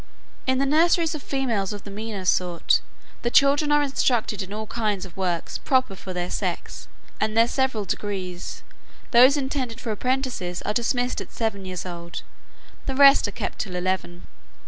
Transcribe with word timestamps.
In 0.47 0.57
the 0.57 0.65
nurseries 0.65 1.13
of 1.13 1.21
females 1.21 1.73
of 1.73 1.83
the 1.83 1.91
meaner 1.91 2.25
sort, 2.25 2.81
the 3.21 3.29
children 3.29 3.71
are 3.71 3.83
instructed 3.83 4.41
in 4.41 4.51
all 4.51 4.65
kinds 4.65 5.05
of 5.05 5.15
works 5.15 5.59
proper 5.59 5.95
for 5.95 6.11
their 6.11 6.31
sex, 6.31 6.87
and 7.19 7.37
their 7.37 7.47
several 7.47 7.85
degrees: 7.85 8.63
those 9.11 9.37
intended 9.37 9.79
for 9.79 9.91
apprentices 9.91 10.63
are 10.63 10.73
dismissed 10.73 11.21
at 11.21 11.31
seven 11.31 11.65
years 11.65 11.85
old, 11.85 12.23
the 12.87 12.95
rest 12.95 13.27
are 13.27 13.31
kept 13.31 13.59
to 13.59 13.77
eleven. 13.77 14.25